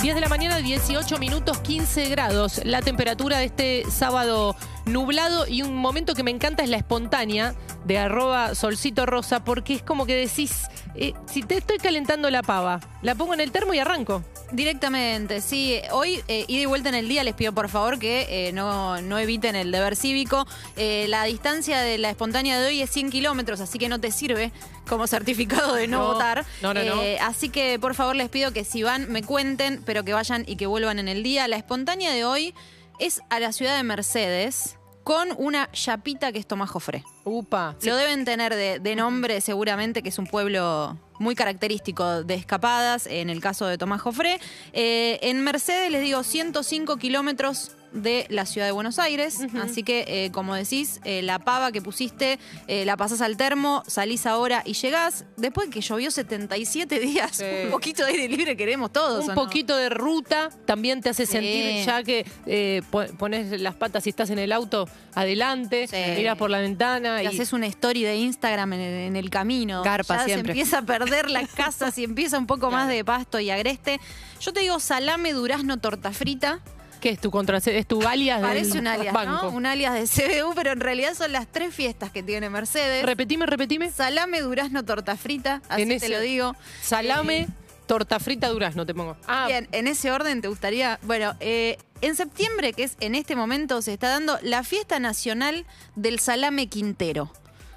10 0.00 0.14
de 0.14 0.20
la 0.22 0.28
mañana, 0.28 0.56
18 0.56 1.18
minutos, 1.18 1.58
15 1.58 2.08
grados. 2.08 2.62
La 2.64 2.80
temperatura 2.80 3.36
de 3.38 3.44
este 3.44 3.84
sábado 3.90 4.56
nublado 4.86 5.46
y 5.46 5.62
un 5.62 5.76
momento 5.76 6.14
que 6.14 6.22
me 6.22 6.30
encanta 6.30 6.62
es 6.62 6.68
la 6.68 6.76
espontánea 6.76 7.54
de 7.84 7.98
arroba 7.98 8.54
solcito 8.54 9.06
rosa 9.06 9.44
porque 9.44 9.74
es 9.74 9.82
como 9.82 10.06
que 10.06 10.14
decís, 10.14 10.62
eh, 10.94 11.12
si 11.26 11.42
te 11.42 11.56
estoy 11.56 11.78
calentando 11.78 12.30
la 12.30 12.42
pava, 12.42 12.80
la 13.02 13.14
pongo 13.14 13.34
en 13.34 13.40
el 13.40 13.50
termo 13.50 13.74
y 13.74 13.78
arranco. 13.78 14.22
Directamente, 14.52 15.40
sí. 15.40 15.80
Hoy, 15.90 16.22
eh, 16.28 16.44
ida 16.46 16.62
y 16.62 16.66
vuelta 16.66 16.88
en 16.88 16.94
el 16.94 17.08
día, 17.08 17.24
les 17.24 17.34
pido 17.34 17.52
por 17.52 17.68
favor 17.68 17.98
que 17.98 18.26
eh, 18.48 18.52
no, 18.52 19.00
no 19.00 19.18
eviten 19.18 19.56
el 19.56 19.72
deber 19.72 19.96
cívico. 19.96 20.46
Eh, 20.76 21.06
la 21.08 21.24
distancia 21.24 21.80
de 21.80 21.98
la 21.98 22.10
espontánea 22.10 22.60
de 22.60 22.68
hoy 22.68 22.80
es 22.80 22.90
100 22.90 23.10
kilómetros, 23.10 23.60
así 23.60 23.78
que 23.78 23.88
no 23.88 24.00
te 24.00 24.10
sirve 24.12 24.52
como 24.88 25.06
certificado 25.06 25.74
de 25.74 25.88
no, 25.88 25.98
No, 25.98 26.12
votar. 26.12 26.44
no, 26.62 26.72
no, 26.72 26.84
no. 26.84 27.02
Así 27.22 27.48
que 27.48 27.78
por 27.80 27.94
favor 27.94 28.14
les 28.14 28.28
pido 28.28 28.52
que 28.52 28.64
si 28.64 28.82
van, 28.82 29.10
me 29.10 29.22
cuenten, 29.22 29.82
pero 29.84 30.04
que 30.04 30.12
vayan 30.12 30.44
y 30.46 30.56
que 30.56 30.66
vuelvan 30.66 30.98
en 30.98 31.08
el 31.08 31.22
día. 31.22 31.48
La 31.48 31.56
espontánea 31.56 32.12
de 32.12 32.24
hoy 32.24 32.54
es 32.98 33.20
a 33.30 33.40
la 33.40 33.52
ciudad 33.52 33.76
de 33.76 33.82
Mercedes 33.82 34.78
con 35.04 35.28
una 35.36 35.70
chapita 35.72 36.32
que 36.32 36.38
es 36.38 36.46
Tomás 36.46 36.70
Jofré. 36.70 37.04
Upa. 37.24 37.76
Lo 37.82 37.96
deben 37.96 38.24
tener 38.24 38.54
de, 38.54 38.78
de 38.78 38.96
nombre 38.96 39.40
seguramente, 39.40 40.02
que 40.02 40.08
es 40.08 40.18
un 40.18 40.26
pueblo 40.26 40.98
muy 41.18 41.34
característico 41.34 42.24
de 42.24 42.34
escapadas, 42.34 43.06
en 43.06 43.30
el 43.30 43.40
caso 43.40 43.66
de 43.66 43.78
Tomás 43.78 44.00
Jofré. 44.00 44.40
Eh, 44.72 45.18
en 45.22 45.42
Mercedes, 45.42 45.90
les 45.90 46.02
digo, 46.02 46.22
105 46.22 46.96
kilómetros 46.96 47.76
de 47.94 48.26
la 48.28 48.44
ciudad 48.44 48.66
de 48.66 48.72
Buenos 48.72 48.98
Aires. 48.98 49.38
Así 49.62 49.82
que, 49.82 50.04
eh, 50.08 50.30
como 50.32 50.54
decís, 50.54 51.00
eh, 51.04 51.22
la 51.22 51.38
pava 51.38 51.72
que 51.72 51.80
pusiste, 51.80 52.38
eh, 52.66 52.84
la 52.84 52.96
pasás 52.96 53.20
al 53.22 53.36
termo, 53.36 53.82
salís 53.86 54.26
ahora 54.26 54.62
y 54.66 54.74
llegás. 54.74 55.24
Después 55.36 55.68
que 55.70 55.80
llovió 55.80 56.10
77 56.10 56.98
días, 57.00 57.36
Sí. 57.36 57.44
un 57.64 57.70
poquito 57.70 58.04
de 58.04 58.10
aire 58.10 58.28
libre 58.28 58.56
queremos 58.56 58.92
todos. 58.92 59.26
Un 59.28 59.34
poquito 59.34 59.76
de 59.76 59.88
ruta 59.88 60.50
también 60.66 61.00
te 61.00 61.08
hace 61.10 61.24
sentir, 61.24 61.86
ya 61.86 62.02
que 62.02 62.82
po- 62.90 63.06
pones 63.18 63.60
las 63.60 63.74
patas 63.76 64.04
si 64.04 64.10
estás 64.10 64.28
en 64.30 64.38
el 64.38 64.52
auto 64.52 64.88
adelante, 65.14 65.86
miras 66.16 66.36
por 66.36 66.50
la 66.50 66.58
ventana 66.58 67.18
Te 67.18 67.24
y 67.24 67.26
haces 67.28 67.52
una 67.52 67.66
story 67.66 68.02
de 68.02 68.16
Instagram 68.16 68.72
en 68.74 68.80
el, 68.80 68.94
en 69.08 69.16
el 69.16 69.30
camino. 69.30 69.82
Garpa 69.82 70.18
ya 70.18 70.24
siempre. 70.24 70.52
se 70.54 70.60
empieza 70.60 70.78
a 70.78 70.82
perder 70.82 71.30
la 71.30 71.46
casa, 71.56 71.90
si 71.90 72.04
empieza 72.04 72.38
un 72.38 72.46
poco 72.46 72.70
más 72.70 72.88
de 72.88 73.04
pasto 73.04 73.38
y 73.40 73.50
agreste. 73.50 74.00
Yo 74.40 74.52
te 74.52 74.60
digo 74.60 74.80
salame, 74.80 75.32
durazno, 75.32 75.78
torta 75.78 76.12
frita. 76.12 76.60
¿Qué 77.04 77.10
es 77.10 77.20
tu 77.20 77.30
contra 77.30 77.58
es 77.58 77.86
tu 77.86 78.00
alias 78.08 78.40
Parece 78.40 78.70
del 78.70 78.80
un 78.80 78.86
alias, 78.86 79.12
banco? 79.12 79.42
¿no? 79.42 79.50
Un 79.50 79.66
alias 79.66 79.92
de 79.92 80.06
CBU, 80.42 80.54
pero 80.54 80.72
en 80.72 80.80
realidad 80.80 81.12
son 81.14 81.32
las 81.32 81.46
tres 81.46 81.74
fiestas 81.74 82.10
que 82.10 82.22
tiene 82.22 82.48
Mercedes. 82.48 83.04
Repetime, 83.04 83.44
repetime. 83.44 83.90
salame, 83.92 84.40
durazno, 84.40 84.82
torta 84.86 85.14
frita, 85.18 85.60
así 85.68 85.82
En 85.82 85.88
te 85.90 85.96
ese- 85.96 86.08
lo 86.08 86.20
digo. 86.20 86.56
Salame, 86.82 87.40
Eh, 87.42 87.46
torta 87.86 88.18
frita, 88.18 88.48
durazno 88.48 88.86
te 88.86 88.94
pongo. 88.94 89.18
Ah, 89.26 89.44
Bien, 89.48 89.68
en 89.72 89.86
ese 89.86 90.10
orden 90.10 90.40
te 90.40 90.48
gustaría. 90.48 90.98
Bueno, 91.02 91.34
eh, 91.40 91.76
en 92.00 92.16
septiembre, 92.16 92.72
que 92.72 92.84
es 92.84 92.96
en 93.00 93.14
este 93.14 93.36
momento, 93.36 93.82
se 93.82 93.92
está 93.92 94.08
dando 94.08 94.38
la 94.40 94.62
fiesta 94.64 94.98
nacional 94.98 95.66
del 95.96 96.18
salame 96.20 96.68
quintero. 96.68 97.30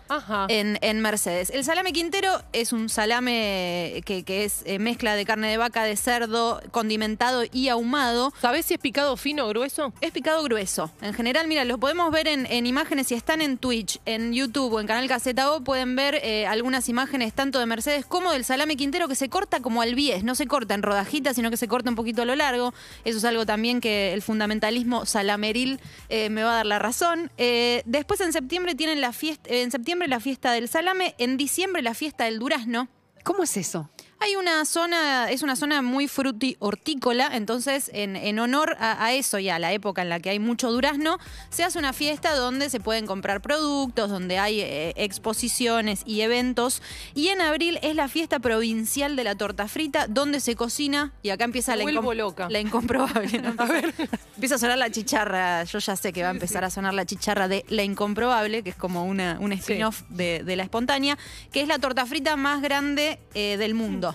Ajá. 0.09 0.45
en, 0.49 0.77
en 0.81 1.01
Mercedes. 1.01 1.49
El 1.49 1.63
salame 1.63 1.93
quintero 1.93 2.41
es 2.53 2.73
un 2.73 2.89
salame 2.89 4.01
que, 4.05 4.23
que 4.23 4.45
es 4.45 4.61
eh, 4.65 4.79
mezcla 4.79 5.15
de 5.15 5.25
carne 5.25 5.49
de 5.49 5.57
vaca, 5.57 5.83
de 5.83 5.95
cerdo, 5.95 6.61
condimentado 6.71 7.43
y 7.51 7.69
ahumado. 7.69 8.33
¿Sabés 8.41 8.65
si 8.65 8.75
es 8.75 8.79
picado 8.79 9.17
fino 9.17 9.45
o 9.45 9.49
grueso? 9.49 9.93
Es 10.01 10.11
picado 10.11 10.43
grueso. 10.43 10.91
En 11.01 11.13
general, 11.13 11.47
mira, 11.47 11.65
lo 11.65 11.77
podemos 11.77 12.11
ver 12.11 12.27
en, 12.27 12.45
en 12.45 12.65
imágenes. 12.65 13.07
Si 13.07 13.15
están 13.15 13.41
en 13.41 13.57
Twitch, 13.57 13.99
en 14.05 14.33
YouTube 14.33 14.73
o 14.73 14.79
en 14.79 14.87
Canal 14.87 15.07
Caseta 15.07 15.51
O, 15.51 15.61
pueden 15.61 15.95
ver 15.95 16.19
eh, 16.23 16.45
algunas 16.47 16.89
imágenes 16.89 17.33
tanto 17.33 17.59
de 17.59 17.65
Mercedes 17.65 18.05
como 18.05 18.31
del 18.31 18.43
salame 18.43 18.77
quintero 18.77 19.07
que 19.07 19.15
se 19.15 19.29
corta 19.29 19.59
como 19.61 19.81
al 19.81 19.95
bies. 19.95 20.23
No 20.23 20.35
se 20.35 20.47
corta 20.47 20.73
en 20.73 20.83
rodajitas, 20.83 21.35
sino 21.35 21.49
que 21.49 21.57
se 21.57 21.67
corta 21.67 21.89
un 21.89 21.95
poquito 21.95 22.21
a 22.21 22.25
lo 22.25 22.35
largo. 22.35 22.73
Eso 23.05 23.17
es 23.17 23.25
algo 23.25 23.45
también 23.45 23.81
que 23.81 24.13
el 24.13 24.21
fundamentalismo 24.21 25.05
salameril 25.05 25.79
eh, 26.09 26.29
me 26.29 26.43
va 26.43 26.51
a 26.51 26.55
dar 26.57 26.65
la 26.65 26.79
razón. 26.79 27.31
Eh, 27.37 27.81
después 27.85 28.21
en 28.21 28.33
septiembre 28.33 28.75
tienen 28.75 29.01
la 29.01 29.13
fiesta, 29.13 29.49
en 29.49 29.71
septiembre 29.71 29.96
la 30.05 30.19
fiesta 30.19 30.51
del 30.51 30.69
salame, 30.69 31.15
en 31.17 31.37
diciembre 31.37 31.81
la 31.81 31.95
fiesta 31.95 32.25
del 32.25 32.37
durazno. 32.37 32.89
¿Cómo 33.23 33.41
es 33.41 33.57
eso? 33.57 33.89
Hay 34.19 34.35
una 34.35 34.65
zona, 34.65 35.29
es 35.29 35.43
una 35.43 35.55
zona 35.55 35.83
muy 35.83 36.07
fruti 36.07 36.57
hortícola, 36.59 37.29
entonces 37.33 37.91
en, 37.93 38.15
en 38.15 38.39
honor 38.39 38.75
a, 38.79 39.05
a 39.05 39.13
eso 39.13 39.37
y 39.37 39.49
a 39.49 39.59
la 39.59 39.73
época 39.73 40.01
en 40.01 40.09
la 40.09 40.19
que 40.19 40.31
hay 40.31 40.39
mucho 40.39 40.71
durazno, 40.71 41.19
se 41.49 41.63
hace 41.63 41.77
una 41.77 41.93
fiesta 41.93 42.33
donde 42.35 42.71
se 42.71 42.79
pueden 42.79 43.05
comprar 43.05 43.41
productos, 43.41 44.09
donde 44.09 44.39
hay 44.39 44.59
eh, 44.61 44.93
exposiciones 44.97 46.01
y 46.05 46.21
eventos. 46.21 46.81
Y 47.13 47.27
en 47.27 47.41
abril 47.41 47.77
es 47.83 47.95
la 47.95 48.07
fiesta 48.07 48.39
provincial 48.39 49.15
de 49.15 49.23
la 49.23 49.35
torta 49.35 49.67
frita, 49.67 50.07
donde 50.07 50.39
se 50.39 50.55
cocina, 50.55 51.13
y 51.21 51.29
acá 51.29 51.43
empieza 51.43 51.75
la, 51.75 51.83
incom- 51.83 52.15
loca. 52.15 52.49
la 52.49 52.59
incomprobable. 52.59 53.39
¿no? 53.39 53.55
Empieza 54.35 54.55
a 54.55 54.59
sonar 54.59 54.77
la 54.79 54.89
chicharra, 54.91 55.63
yo 55.63 55.77
ya 55.79 55.95
sé 55.95 56.11
que 56.13 56.21
va 56.23 56.29
a 56.29 56.31
empezar 56.31 56.63
a 56.63 56.69
sonar 56.69 56.93
la 56.93 57.05
chicharra 57.05 57.47
de 57.47 57.65
La 57.69 57.83
Incomprobable, 57.83 58.61
que 58.63 58.69
es 58.71 58.75
como 58.75 59.03
una, 59.05 59.37
un 59.39 59.51
spin-off 59.53 60.01
de, 60.09 60.43
de 60.43 60.55
La 60.55 60.63
Espontánea, 60.63 61.17
que 61.51 61.61
es 61.61 61.67
la 61.67 61.79
torta 61.79 62.05
frita 62.05 62.35
más 62.35 62.61
grande 62.61 63.19
eh, 63.33 63.57
del 63.57 63.73
mundo. 63.73 64.06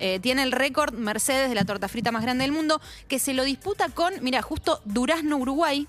Eh, 0.00 0.18
tiene 0.20 0.42
el 0.42 0.50
récord 0.52 0.94
Mercedes 0.94 1.48
de 1.48 1.54
la 1.54 1.64
torta 1.64 1.86
frita 1.88 2.10
más 2.10 2.22
grande 2.22 2.42
del 2.42 2.52
mundo, 2.52 2.80
que 3.06 3.18
se 3.18 3.34
lo 3.34 3.44
disputa 3.44 3.88
con, 3.90 4.14
mira, 4.22 4.42
justo 4.42 4.80
Durazno, 4.84 5.36
Uruguay. 5.36 5.86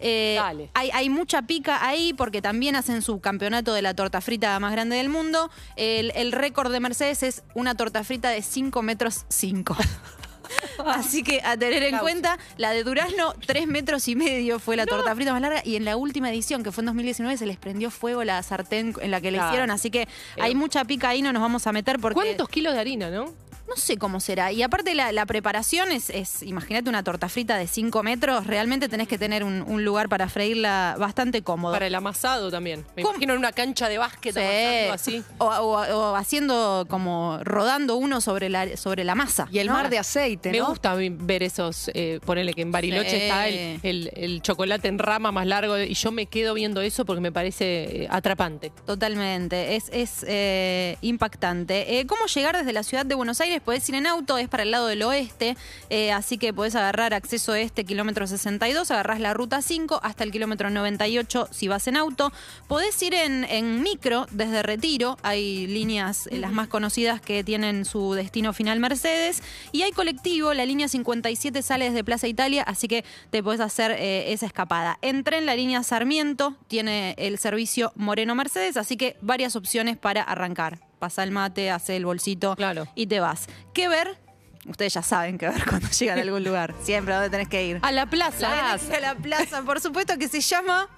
Eh, 0.00 0.36
Dale. 0.38 0.70
hay, 0.74 0.90
hay 0.92 1.10
mucha 1.10 1.42
pica 1.42 1.84
ahí 1.84 2.12
porque 2.12 2.40
también 2.40 2.76
hacen 2.76 3.02
su 3.02 3.18
campeonato 3.20 3.74
de 3.74 3.82
la 3.82 3.94
torta 3.94 4.20
frita 4.20 4.58
más 4.60 4.70
grande 4.70 4.94
del 4.96 5.08
mundo. 5.08 5.50
El, 5.74 6.12
el 6.14 6.30
récord 6.30 6.70
de 6.70 6.78
Mercedes 6.78 7.24
es 7.24 7.42
una 7.54 7.74
torta 7.74 8.04
frita 8.04 8.30
de 8.30 8.40
5 8.42 8.80
metros 8.82 9.24
5. 9.28 9.76
Así 10.86 11.22
que 11.22 11.42
a 11.42 11.56
tener 11.56 11.82
en 11.82 11.90
Causa. 11.90 12.00
cuenta, 12.02 12.38
la 12.56 12.70
de 12.70 12.82
Durazno, 12.84 13.34
3 13.46 13.66
metros 13.66 14.08
y 14.08 14.14
medio 14.16 14.58
fue 14.58 14.76
la 14.76 14.86
torta 14.86 15.14
frita 15.14 15.32
más 15.32 15.42
larga. 15.42 15.62
Y 15.64 15.76
en 15.76 15.84
la 15.84 15.96
última 15.96 16.30
edición, 16.30 16.62
que 16.62 16.72
fue 16.72 16.82
en 16.82 16.86
2019, 16.86 17.36
se 17.36 17.44
les 17.46 17.56
prendió 17.58 17.90
fuego 17.90 18.24
la 18.24 18.42
sartén 18.42 18.94
en 19.02 19.10
la 19.10 19.20
que 19.20 19.30
le 19.30 19.38
Claro. 19.38 19.50
hicieron. 19.50 19.70
Así 19.70 19.90
que 19.90 20.08
hay 20.40 20.54
mucha 20.54 20.84
pica 20.84 21.08
ahí, 21.10 21.22
no 21.22 21.32
nos 21.32 21.42
vamos 21.42 21.66
a 21.66 21.72
meter 21.72 21.98
porque. 21.98 22.14
¿Cuántos 22.14 22.48
kilos 22.48 22.72
de 22.72 22.80
harina, 22.80 23.10
no? 23.10 23.34
No 23.68 23.76
sé 23.76 23.98
cómo 23.98 24.18
será. 24.20 24.50
Y 24.50 24.62
aparte 24.62 24.94
la, 24.94 25.12
la 25.12 25.26
preparación 25.26 25.92
es, 25.92 26.08
es, 26.10 26.42
imagínate 26.42 26.88
una 26.88 27.02
torta 27.04 27.28
frita 27.28 27.56
de 27.58 27.66
5 27.66 28.02
metros, 28.02 28.46
realmente 28.46 28.88
tenés 28.88 29.08
que 29.08 29.18
tener 29.18 29.44
un, 29.44 29.62
un 29.62 29.84
lugar 29.84 30.08
para 30.08 30.28
freírla 30.28 30.96
bastante 30.98 31.42
cómodo. 31.42 31.72
Para 31.74 31.86
el 31.86 31.94
amasado 31.94 32.50
también. 32.50 32.86
Me 32.96 33.02
¿Cómo? 33.02 33.14
imagino 33.14 33.34
en 33.34 33.38
una 33.40 33.52
cancha 33.52 33.88
de 33.88 33.98
básquet 33.98 34.34
Sí. 34.34 34.40
amasando 34.40 34.92
así. 34.94 35.22
O, 35.38 35.46
o- 35.46 35.78
o 36.10 36.16
haciendo 36.16 36.86
como 36.88 37.38
rodando 37.42 37.96
uno 37.96 38.20
sobre 38.20 38.48
la, 38.48 38.76
sobre 38.76 39.04
la 39.04 39.14
masa. 39.14 39.48
Y 39.52 39.58
el 39.58 39.66
¿no? 39.68 39.74
mar 39.74 39.90
de 39.90 39.98
aceite, 39.98 40.50
Me 40.50 40.58
¿no? 40.58 40.68
gusta 40.68 40.94
ver 40.94 41.42
esos, 41.42 41.90
eh, 41.94 42.20
ponerle 42.24 42.54
que 42.54 42.62
en 42.62 42.72
Bariloche 42.72 43.10
Sí. 43.10 43.16
está 43.16 43.48
el, 43.48 43.80
el- 43.82 44.10
el 44.14 44.42
chocolate 44.42 44.88
en 44.88 44.98
rama 44.98 45.30
más 45.30 45.46
largo 45.46 45.78
y 45.78 45.94
yo 45.94 46.10
me 46.10 46.26
quedo 46.26 46.54
viendo 46.54 46.80
eso 46.80 47.04
porque 47.04 47.20
me 47.20 47.32
parece 47.32 48.04
eh, 48.04 48.08
atrapante. 48.10 48.72
Totalmente, 48.86 49.76
es, 49.76 49.90
es 49.92 50.24
eh, 50.26 50.96
impactante. 51.02 51.98
Eh, 52.00 52.06
¿Cómo 52.06 52.24
llegar 52.26 52.56
desde 52.56 52.72
la 52.72 52.82
ciudad 52.82 53.04
de 53.04 53.14
Buenos 53.14 53.40
Aires? 53.40 53.57
Podés 53.60 53.88
ir 53.88 53.94
en 53.94 54.06
auto, 54.06 54.38
es 54.38 54.48
para 54.48 54.62
el 54.62 54.70
lado 54.70 54.86
del 54.86 55.02
oeste, 55.02 55.56
eh, 55.90 56.12
así 56.12 56.38
que 56.38 56.52
podés 56.52 56.74
agarrar 56.74 57.14
acceso 57.14 57.54
este 57.54 57.84
kilómetro 57.84 58.26
62, 58.26 58.90
agarrás 58.90 59.20
la 59.20 59.34
ruta 59.34 59.62
5 59.62 60.00
hasta 60.02 60.24
el 60.24 60.32
kilómetro 60.32 60.70
98 60.70 61.48
si 61.50 61.68
vas 61.68 61.86
en 61.86 61.96
auto. 61.96 62.32
Podés 62.66 63.00
ir 63.02 63.14
en, 63.14 63.44
en 63.44 63.82
micro 63.82 64.26
desde 64.30 64.62
Retiro, 64.62 65.18
hay 65.22 65.66
líneas, 65.66 66.26
eh, 66.28 66.38
las 66.38 66.52
más 66.52 66.68
conocidas 66.68 67.20
que 67.20 67.44
tienen 67.44 67.84
su 67.84 68.14
destino 68.14 68.52
final 68.52 68.80
Mercedes, 68.80 69.42
y 69.72 69.82
hay 69.82 69.92
colectivo, 69.92 70.52
la 70.54 70.66
línea 70.66 70.88
57 70.88 71.62
sale 71.62 71.86
desde 71.86 72.02
Plaza 72.02 72.26
Italia, 72.26 72.62
así 72.62 72.88
que 72.88 73.04
te 73.30 73.42
podés 73.42 73.60
hacer 73.60 73.92
eh, 73.92 74.32
esa 74.32 74.46
escapada. 74.46 74.98
En 75.02 75.22
la 75.44 75.54
línea 75.54 75.82
Sarmiento, 75.82 76.56
tiene 76.68 77.14
el 77.18 77.38
servicio 77.38 77.92
Moreno 77.96 78.34
Mercedes, 78.34 78.76
así 78.76 78.96
que 78.96 79.16
varias 79.20 79.56
opciones 79.56 79.96
para 79.98 80.22
arrancar. 80.22 80.87
Pasa 80.98 81.22
el 81.22 81.30
mate, 81.30 81.70
hace 81.70 81.96
el 81.96 82.04
bolsito 82.04 82.56
Claro. 82.56 82.86
y 82.94 83.06
te 83.06 83.20
vas. 83.20 83.46
¿Qué 83.72 83.88
ver? 83.88 84.18
Ustedes 84.66 84.92
ya 84.94 85.02
saben 85.02 85.38
qué 85.38 85.48
ver 85.48 85.64
cuando 85.68 85.88
llegan 85.88 86.18
a 86.18 86.22
algún 86.22 86.44
lugar. 86.44 86.74
Siempre 86.82 87.14
a 87.14 87.16
dónde 87.16 87.30
tenés 87.30 87.48
que 87.48 87.64
ir. 87.64 87.78
A 87.82 87.92
la 87.92 88.06
plaza. 88.06 88.74
A 88.74 88.76
la 89.00 89.14
plaza, 89.14 89.62
por 89.62 89.80
supuesto 89.80 90.18
que 90.18 90.28
se 90.28 90.40
llama 90.40 90.88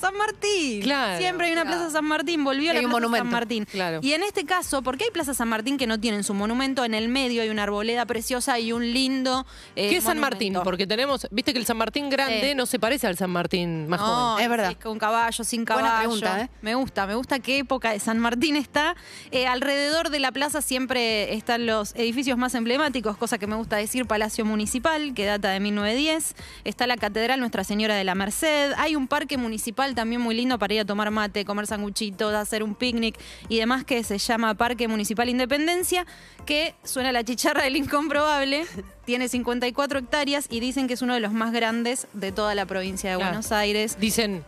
San 0.00 0.16
Martín. 0.16 0.82
Claro, 0.82 1.18
Siempre 1.18 1.46
hay 1.46 1.52
una 1.52 1.62
claro. 1.62 1.76
Plaza 1.78 1.90
San 1.92 2.04
Martín, 2.04 2.44
volvió 2.44 2.70
a 2.70 2.74
la 2.74 2.80
Plaza 2.80 3.16
San. 3.18 3.28
Martín. 3.30 3.64
Claro. 3.66 4.00
Y 4.02 4.12
en 4.12 4.22
este 4.22 4.44
caso, 4.44 4.82
porque 4.82 5.04
hay 5.04 5.10
Plaza 5.10 5.34
San 5.34 5.48
Martín 5.48 5.76
que 5.78 5.86
no 5.86 6.00
tienen 6.00 6.24
su 6.24 6.34
monumento, 6.34 6.84
en 6.84 6.94
el 6.94 7.08
medio 7.08 7.42
hay 7.42 7.48
una 7.48 7.64
arboleda 7.64 8.06
preciosa 8.06 8.58
y 8.58 8.72
un 8.72 8.92
lindo. 8.92 9.46
eh, 9.76 9.90
¿Qué 9.90 9.96
es 9.98 10.04
San 10.04 10.18
Martín? 10.18 10.54
Porque 10.64 10.86
tenemos, 10.86 11.26
viste 11.30 11.52
que 11.52 11.58
el 11.58 11.66
San 11.66 11.76
Martín 11.76 12.08
grande 12.10 12.40
Sí. 12.50 12.54
no 12.54 12.66
se 12.66 12.78
parece 12.78 13.06
al 13.06 13.16
San 13.16 13.30
Martín 13.30 13.88
más 13.88 14.00
No, 14.00 14.06
joven. 14.06 14.44
Es 14.44 14.50
verdad. 14.50 14.68
sí, 14.70 14.74
con 14.76 14.98
caballo, 14.98 15.44
sin 15.44 15.64
caballo. 15.64 15.86
Buena 15.86 15.98
pregunta, 16.00 16.40
¿eh? 16.42 16.50
Me 16.62 16.74
gusta, 16.74 17.06
me 17.06 17.14
gusta 17.14 17.38
qué 17.40 17.58
época 17.58 17.92
de 17.92 18.00
San 18.00 18.18
Martín 18.18 18.56
está. 18.56 18.96
Eh, 19.30 19.46
alrededor 19.46 20.10
de 20.10 20.18
la 20.20 20.32
plaza 20.32 20.62
siempre 20.62 21.34
están 21.34 21.66
los 21.66 21.94
edificios 21.94 22.38
más 22.38 22.54
emblemáticos, 22.54 23.16
cosa 23.16 23.38
que 23.38 23.46
me 23.46 23.56
gusta 23.56 23.76
decir, 23.76 24.06
Palacio 24.06 24.44
Municipal, 24.44 25.14
que 25.14 25.24
data 25.26 25.50
de 25.50 25.60
1910. 25.60 26.34
Está 26.64 26.86
la 26.86 26.96
Catedral 26.96 27.40
Nuestra 27.40 27.64
Señora 27.64 27.94
de 27.96 28.04
la 28.04 28.14
Merced. 28.14 28.72
Hay 28.76 28.96
un 28.96 29.06
parque 29.08 29.36
municipal 29.36 29.89
también 29.94 30.20
muy 30.20 30.34
lindo 30.34 30.58
para 30.58 30.74
ir 30.74 30.80
a 30.80 30.84
tomar 30.84 31.10
mate, 31.10 31.44
comer 31.44 31.66
sanguchitos, 31.66 32.34
hacer 32.34 32.62
un 32.62 32.74
picnic 32.74 33.18
y 33.48 33.58
demás, 33.58 33.84
que 33.84 34.02
se 34.04 34.18
llama 34.18 34.54
Parque 34.54 34.88
Municipal 34.88 35.28
Independencia, 35.28 36.06
que 36.46 36.74
suena 36.84 37.12
la 37.12 37.24
chicharra 37.24 37.64
del 37.64 37.76
incomprobable, 37.76 38.66
tiene 39.04 39.28
54 39.28 39.98
hectáreas 40.00 40.46
y 40.50 40.60
dicen 40.60 40.88
que 40.88 40.94
es 40.94 41.02
uno 41.02 41.14
de 41.14 41.20
los 41.20 41.32
más 41.32 41.52
grandes 41.52 42.06
de 42.12 42.32
toda 42.32 42.54
la 42.54 42.66
provincia 42.66 43.10
de 43.10 43.16
Claro. 43.16 43.30
Buenos 43.32 43.52
Aires. 43.52 43.96
Dicen, 44.00 44.44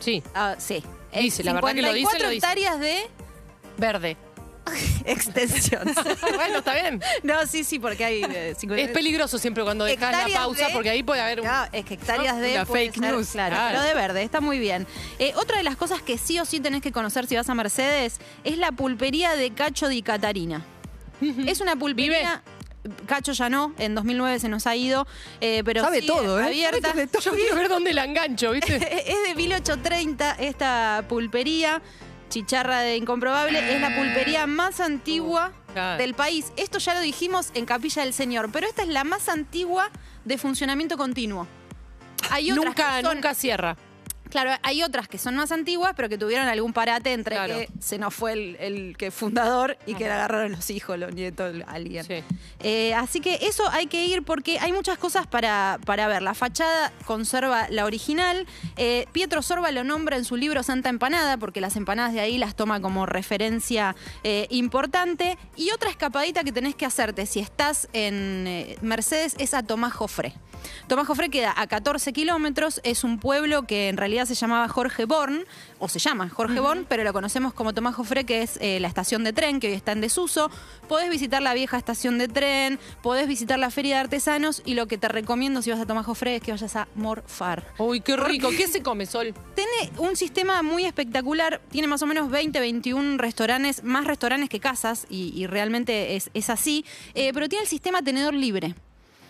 sí, 0.00 0.22
Ah, 0.34 0.56
sí. 0.58 0.82
Dice, 1.18 1.44
la 1.44 1.52
verdad 1.52 1.74
que 1.74 1.82
lo 1.82 1.92
dice, 1.92 2.10
54 2.10 2.26
lo 2.26 2.30
dice. 2.30 2.46
hectáreas 2.46 2.80
de 2.80 3.02
verde. 3.78 4.16
extensión. 5.12 5.82
bueno, 6.34 6.58
está 6.58 6.74
bien. 6.74 7.02
no, 7.22 7.46
sí, 7.46 7.64
sí, 7.64 7.78
porque 7.78 8.04
hay... 8.04 8.22
eh, 8.24 8.54
50 8.58 8.82
Es 8.84 8.90
peligroso 8.90 9.38
siempre 9.38 9.62
cuando 9.64 9.84
dejas 9.84 10.00
la 10.00 10.18
Hectáreas 10.18 10.40
pausa 10.40 10.66
de- 10.68 10.72
porque 10.72 10.90
ahí 10.90 11.02
puede 11.02 11.20
haber 11.20 11.40
un... 11.40 11.46
Claro, 11.46 11.70
es 11.72 11.84
que 11.84 11.94
hectáreas 11.94 12.38
de 12.40 12.64
puede 12.66 12.86
fake 12.90 12.94
ser, 13.00 13.12
news. 13.14 13.28
Claro, 13.30 13.54
Claro. 13.54 13.68
pero 13.78 13.82
de 13.82 13.94
verde, 13.94 14.22
está 14.22 14.40
muy 14.40 14.58
bien. 14.58 14.86
Eh, 15.18 15.32
otra 15.36 15.58
de 15.58 15.62
las 15.64 15.76
cosas 15.76 16.02
que 16.02 16.18
sí 16.18 16.38
o 16.38 16.44
sí 16.44 16.60
tenés 16.60 16.82
que 16.82 16.92
conocer 16.92 17.26
si 17.26 17.36
vas 17.36 17.48
a 17.48 17.54
Mercedes 17.54 18.18
es 18.44 18.58
la 18.58 18.72
pulpería 18.72 19.36
de 19.36 19.50
Cacho 19.52 19.88
di 19.88 20.02
Catarina. 20.02 20.64
Es 21.46 21.60
una 21.60 21.76
pulpería. 21.76 22.42
Cacho 23.06 23.32
ya 23.32 23.48
no, 23.48 23.72
en 23.78 23.94
2009 23.94 24.38
se 24.40 24.48
nos 24.50 24.66
ha 24.66 24.76
ido, 24.76 25.06
eh, 25.40 25.62
pero 25.64 25.80
Sabe 25.80 26.00
sigue 26.02 26.08
todo, 26.12 26.38
¿eh? 26.38 26.44
abierta. 26.44 26.88
Sabe 26.88 27.00
de 27.02 27.06
todo. 27.06 27.22
Yo 27.22 27.32
quiero 27.32 27.56
ver 27.56 27.68
dónde 27.70 27.94
la 27.94 28.04
engancho, 28.04 28.50
¿viste? 28.50 28.76
es 29.10 29.28
de 29.28 29.34
1830 29.34 30.32
esta 30.38 31.02
pulpería, 31.08 31.80
chicharra 32.34 32.80
de 32.80 32.96
incomprobable, 32.96 33.74
es 33.76 33.80
la 33.80 33.94
pulpería 33.94 34.48
más 34.48 34.80
antigua 34.80 35.52
Claro. 35.72 35.98
del 36.02 36.14
país. 36.14 36.52
Esto 36.56 36.78
ya 36.78 36.94
lo 36.94 37.00
dijimos 37.00 37.50
en 37.54 37.64
Capilla 37.64 38.02
del 38.02 38.12
Señor, 38.12 38.50
pero 38.52 38.66
esta 38.66 38.82
es 38.82 38.88
la 38.88 39.04
más 39.04 39.28
antigua 39.28 39.88
de 40.24 40.36
funcionamiento 40.36 40.96
continuo. 40.96 41.46
Hay 42.30 42.50
otras 42.50 42.66
nunca, 42.66 42.96
que 42.96 43.02
son- 43.04 43.14
nunca 43.14 43.34
cierra. 43.34 43.76
Claro, 44.34 44.50
hay 44.64 44.82
otras 44.82 45.06
que 45.06 45.16
son 45.16 45.36
más 45.36 45.52
antiguas, 45.52 45.92
pero 45.94 46.08
que 46.08 46.18
tuvieron 46.18 46.48
algún 46.48 46.72
parate 46.72 47.12
entre 47.12 47.36
Claro. 47.36 47.54
que 47.54 47.68
se 47.78 47.98
nos 47.98 48.12
fue 48.12 48.32
el, 48.32 48.56
el 48.58 48.96
que 48.96 49.12
fundador 49.12 49.78
y 49.86 49.94
que 49.94 50.02
le 50.06 50.10
agarraron 50.10 50.50
los 50.50 50.70
hijos, 50.70 50.98
los 50.98 51.14
nietos, 51.14 51.54
alguien. 51.68 52.04
Sí. 52.04 52.24
Eh, 52.58 52.94
así 52.94 53.20
que 53.20 53.38
eso 53.42 53.62
hay 53.70 53.86
que 53.86 54.06
ir 54.06 54.24
porque 54.24 54.58
hay 54.58 54.72
muchas 54.72 54.98
cosas 54.98 55.28
para, 55.28 55.78
para 55.86 56.08
ver. 56.08 56.20
La 56.22 56.34
fachada 56.34 56.92
conserva 57.04 57.68
la 57.70 57.84
original. 57.84 58.44
Eh, 58.76 59.06
Pietro 59.12 59.40
Sorba 59.40 59.70
lo 59.70 59.84
nombra 59.84 60.16
en 60.16 60.24
su 60.24 60.34
libro 60.34 60.64
Santa 60.64 60.88
Empanada 60.88 61.36
porque 61.36 61.60
las 61.60 61.76
empanadas 61.76 62.12
de 62.12 62.18
ahí 62.18 62.36
las 62.36 62.56
toma 62.56 62.80
como 62.80 63.06
referencia 63.06 63.94
eh, 64.24 64.48
importante. 64.50 65.38
Y 65.54 65.70
otra 65.70 65.90
escapadita 65.90 66.42
que 66.42 66.50
tenés 66.50 66.74
que 66.74 66.86
hacerte 66.86 67.26
si 67.26 67.38
estás 67.38 67.88
en 67.92 68.46
eh, 68.48 68.78
Mercedes 68.82 69.36
es 69.38 69.54
a 69.54 69.62
Tomás 69.62 69.92
Jofré. 69.92 70.34
Tomás 70.88 71.06
Jofré 71.06 71.28
queda 71.28 71.52
a 71.56 71.66
14 71.66 72.12
kilómetros, 72.14 72.80
es 72.84 73.04
un 73.04 73.18
pueblo 73.18 73.64
que 73.64 73.88
en 73.88 73.98
realidad 73.98 74.23
se 74.26 74.34
llamaba 74.34 74.68
Jorge 74.68 75.04
Born, 75.04 75.44
o 75.78 75.88
se 75.88 75.98
llama 75.98 76.28
Jorge 76.28 76.60
Born, 76.60 76.86
pero 76.88 77.04
lo 77.04 77.12
conocemos 77.12 77.52
como 77.52 77.74
Tomás 77.74 77.94
Jofré, 77.94 78.24
que 78.24 78.42
es 78.42 78.58
eh, 78.60 78.80
la 78.80 78.88
estación 78.88 79.24
de 79.24 79.32
tren 79.32 79.60
que 79.60 79.68
hoy 79.68 79.74
está 79.74 79.92
en 79.92 80.00
desuso. 80.00 80.50
Podés 80.88 81.10
visitar 81.10 81.42
la 81.42 81.54
vieja 81.54 81.76
estación 81.76 82.18
de 82.18 82.28
tren, 82.28 82.78
podés 83.02 83.28
visitar 83.28 83.58
la 83.58 83.70
feria 83.70 83.96
de 83.96 84.00
artesanos 84.00 84.62
y 84.64 84.74
lo 84.74 84.86
que 84.86 84.98
te 84.98 85.08
recomiendo 85.08 85.62
si 85.62 85.70
vas 85.70 85.80
a 85.80 85.86
Tomás 85.86 86.06
Jofré 86.06 86.36
es 86.36 86.42
que 86.42 86.52
vayas 86.52 86.76
a 86.76 86.88
Morfar. 86.94 87.66
Uy, 87.78 88.00
qué 88.00 88.16
rico. 88.16 88.50
¿Qué 88.50 88.66
se 88.68 88.82
come, 88.82 89.06
Sol? 89.06 89.34
Tiene 89.54 89.98
un 89.98 90.16
sistema 90.16 90.62
muy 90.62 90.84
espectacular, 90.84 91.60
tiene 91.70 91.88
más 91.88 92.02
o 92.02 92.06
menos 92.06 92.30
20, 92.30 92.60
21 92.60 93.18
restaurantes, 93.18 93.84
más 93.84 94.06
restaurantes 94.06 94.48
que 94.48 94.60
casas, 94.60 95.06
y, 95.08 95.32
y 95.34 95.46
realmente 95.46 96.16
es, 96.16 96.30
es 96.34 96.50
así, 96.50 96.84
eh, 97.14 97.32
pero 97.32 97.48
tiene 97.48 97.64
el 97.64 97.68
sistema 97.68 98.02
tenedor 98.02 98.34
libre. 98.34 98.74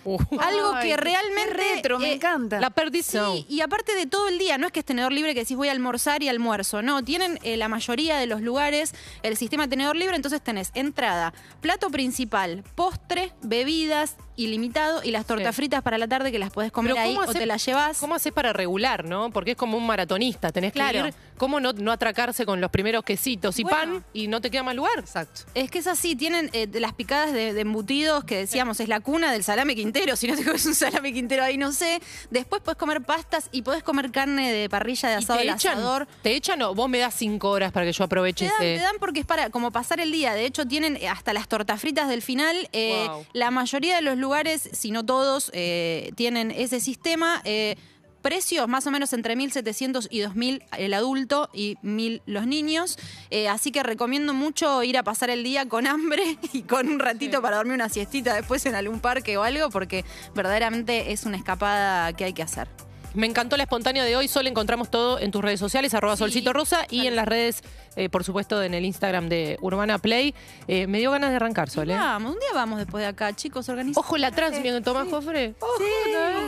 Uh, 0.04 0.18
Algo 0.40 0.72
Ay, 0.74 0.88
que 0.90 0.96
realmente... 0.96 1.54
retro, 1.54 1.98
me 1.98 2.10
eh, 2.10 2.14
encanta. 2.14 2.60
la 2.60 2.70
perdición. 2.70 3.36
Sí, 3.36 3.46
y 3.48 3.60
aparte 3.62 3.94
de 3.94 4.06
todo 4.06 4.28
el 4.28 4.38
día, 4.38 4.58
no 4.58 4.66
es 4.66 4.72
que 4.72 4.80
es 4.80 4.86
tenedor 4.86 5.12
libre 5.12 5.34
que 5.34 5.40
decís 5.40 5.56
voy 5.56 5.68
a 5.68 5.72
almorzar 5.72 6.22
y 6.22 6.28
almuerzo, 6.28 6.82
no, 6.82 7.02
tienen 7.02 7.38
eh, 7.42 7.56
la 7.56 7.68
mayoría 7.68 8.16
de 8.18 8.26
los 8.26 8.40
lugares 8.42 8.94
el 9.22 9.36
sistema 9.36 9.68
tenedor 9.68 9.96
libre, 9.96 10.16
entonces 10.16 10.42
tenés 10.42 10.70
entrada, 10.74 11.32
plato 11.60 11.90
principal, 11.90 12.64
postre, 12.74 13.32
bebidas, 13.42 14.16
ilimitado 14.36 15.02
y 15.04 15.10
las 15.12 15.26
tortas 15.26 15.54
Sí. 15.54 15.62
fritas 15.62 15.82
para 15.82 15.96
la 15.96 16.08
tarde 16.08 16.32
que 16.32 16.38
las 16.40 16.50
podés 16.50 16.72
comer 16.72 16.98
ahí 16.98 17.14
¿cómo 17.14 17.28
o 17.28 17.32
te 17.32 17.46
las 17.46 17.64
llevas. 17.64 17.98
¿Cómo 17.98 18.16
haces 18.16 18.32
para 18.32 18.52
regular, 18.52 19.04
no? 19.04 19.30
Porque 19.30 19.52
es 19.52 19.56
como 19.56 19.76
un 19.78 19.86
maratonista. 19.86 20.50
Tenés 20.50 20.72
que 20.72 20.80
ir. 20.80 21.14
¿Cómo 21.38 21.60
no, 21.60 21.72
no 21.72 21.92
atracarse 21.92 22.44
con 22.44 22.60
los 22.60 22.70
primeros 22.70 23.04
quesitos 23.04 23.58
y 23.58 23.62
Bueno. 23.62 23.76
pan 23.78 24.04
y 24.12 24.26
no 24.28 24.40
te 24.40 24.50
queda 24.50 24.62
más 24.64 24.74
lugar? 24.74 24.98
Exacto. 24.98 25.42
Es 25.54 25.70
que 25.70 25.78
es 25.78 25.86
así, 25.86 26.16
tienen 26.16 26.50
eh, 26.52 26.66
de 26.66 26.80
las 26.80 26.92
picadas 26.94 27.32
de, 27.32 27.52
de 27.52 27.60
embutidos 27.60 28.24
que 28.24 28.36
decíamos 28.38 28.80
es 28.80 28.88
la 28.88 28.98
cuna 29.00 29.30
del 29.32 29.44
salame 29.44 29.76
quintero. 29.76 29.93
Si 30.16 30.26
no 30.26 30.36
te 30.36 30.44
comes 30.44 30.64
un 30.66 30.74
salame 30.74 31.12
quintero 31.12 31.44
ahí, 31.44 31.56
no 31.56 31.72
sé. 31.72 32.00
Después 32.30 32.60
podés 32.62 32.76
comer 32.78 33.02
pastas 33.02 33.48
y 33.52 33.62
podés 33.62 33.82
comer 33.82 34.10
carne 34.10 34.52
de 34.52 34.68
parrilla 34.68 35.08
de 35.08 35.14
¿Y 35.14 35.18
asado 35.18 35.38
te 35.40 35.44
echan? 35.46 35.78
asador. 35.78 36.08
¿Te 36.22 36.34
echan 36.34 36.60
o 36.62 36.74
vos 36.74 36.88
me 36.88 36.98
das 36.98 37.14
cinco 37.14 37.50
horas 37.50 37.70
para 37.72 37.86
que 37.86 37.92
yo 37.92 38.04
aproveche 38.04 38.46
Te 38.46 38.52
dan, 38.52 38.62
ese? 38.62 38.76
te 38.78 38.82
dan 38.82 38.96
porque 38.98 39.20
es 39.20 39.26
para 39.26 39.50
como 39.50 39.70
pasar 39.70 40.00
el 40.00 40.10
día. 40.10 40.34
De 40.34 40.46
hecho, 40.46 40.66
tienen 40.66 40.98
hasta 41.08 41.32
las 41.32 41.48
tortas 41.48 41.80
fritas 41.80 42.08
del 42.08 42.22
final. 42.22 42.68
Eh, 42.72 43.06
Wow. 43.08 43.26
La 43.32 43.50
mayoría 43.50 43.96
de 43.96 44.02
los 44.02 44.16
lugares, 44.18 44.68
si 44.72 44.90
no 44.90 45.04
todos, 45.04 45.50
eh, 45.54 46.10
tienen 46.16 46.50
ese 46.50 46.80
sistema. 46.80 47.40
Eh, 47.44 47.76
Precios 48.24 48.66
más 48.68 48.86
o 48.86 48.90
menos 48.90 49.12
entre 49.12 49.36
1.700 49.36 50.06
y 50.10 50.20
2.000 50.20 50.62
el 50.78 50.94
adulto 50.94 51.50
y 51.52 51.76
1.000 51.82 52.22
los 52.24 52.46
niños. 52.46 52.98
Eh, 53.28 53.48
así 53.50 53.70
que 53.70 53.82
recomiendo 53.82 54.32
mucho 54.32 54.82
ir 54.82 54.96
a 54.96 55.02
pasar 55.02 55.28
el 55.28 55.44
día 55.44 55.68
con 55.68 55.86
hambre 55.86 56.38
y 56.54 56.62
con 56.62 56.88
un 56.88 57.00
ratito 57.00 57.36
Sí. 57.36 57.42
para 57.42 57.58
dormir 57.58 57.74
una 57.74 57.90
siestita 57.90 58.32
después 58.34 58.64
en 58.64 58.76
algún 58.76 59.00
parque 59.00 59.36
o 59.36 59.42
algo, 59.42 59.68
porque 59.68 60.06
verdaderamente 60.34 61.12
es 61.12 61.24
una 61.24 61.36
escapada 61.36 62.14
que 62.14 62.24
hay 62.24 62.32
que 62.32 62.42
hacer. 62.42 62.66
Me 63.12 63.26
encantó 63.26 63.58
la 63.58 63.64
espontánea 63.64 64.04
de 64.04 64.16
hoy. 64.16 64.26
Sol, 64.26 64.46
encontramos 64.46 64.90
todo 64.90 65.20
en 65.20 65.30
tus 65.30 65.42
redes 65.42 65.60
sociales, 65.60 65.92
arroba 65.92 66.16
Sí. 66.16 66.20
solcito 66.20 66.54
rosa, 66.54 66.86
y 66.90 67.06
en 67.06 67.16
las 67.16 67.26
redes, 67.28 67.62
eh, 67.96 68.08
por 68.08 68.24
supuesto, 68.24 68.62
en 68.62 68.74
el 68.74 68.84
Instagram 68.84 69.28
de 69.28 69.58
Urbana 69.60 69.98
Play. 69.98 70.34
Eh, 70.68 70.86
me 70.86 70.98
dio 70.98 71.10
ganas 71.10 71.30
de 71.30 71.36
arrancar, 71.36 71.70
Sol, 71.70 71.90
¿eh? 71.90 71.94
Vamos, 71.94 72.34
un 72.34 72.40
día 72.40 72.50
vamos 72.54 72.78
después 72.78 73.02
de 73.02 73.08
acá, 73.08 73.32
chicos, 73.34 73.68
organizados. 73.68 74.06
Ojo 74.06 74.16
la 74.16 74.30
trans, 74.30 74.60
mi 74.60 74.80
Tomás 74.82 75.08
Jofre. 75.08 75.54
Ojo, 75.60 75.72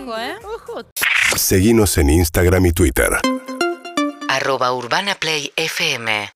Ojo, 0.02 0.18
¿eh? 0.18 0.34
Ojo. 0.44 0.82
Seguinos 1.36 1.98
en 1.98 2.10
Instagram 2.10 2.66
y 2.66 2.72
Twitter. 2.72 3.10
arroba 4.28 4.72
Urbana 4.72 5.14
Play 5.14 5.52
FM 5.56 6.30